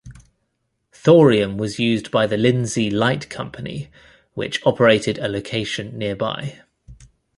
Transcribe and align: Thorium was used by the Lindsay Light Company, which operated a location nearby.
Thorium 0.91 1.59
was 1.59 1.77
used 1.77 2.09
by 2.09 2.25
the 2.25 2.35
Lindsay 2.35 2.89
Light 2.89 3.29
Company, 3.29 3.91
which 4.33 4.59
operated 4.65 5.19
a 5.19 5.27
location 5.27 5.95
nearby. 5.95 6.63